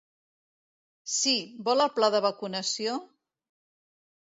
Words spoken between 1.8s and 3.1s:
el pla de vacunació?